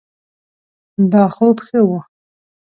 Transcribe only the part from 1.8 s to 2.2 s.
ؤ